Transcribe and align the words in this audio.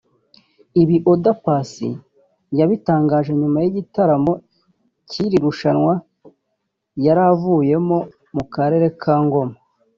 Ibi 0.81 0.97
Oda 1.11 1.31
Paccy 1.43 1.89
yabitangaje 2.59 3.31
nyuma 3.41 3.57
y’igitaramo 3.63 4.33
cy’iri 5.09 5.37
rushanwa 5.45 5.93
yari 7.05 7.21
avuyemo 7.31 7.97
mu 8.35 8.43
karere 8.53 8.87
ka 9.01 9.15
Ngoma 9.25 9.55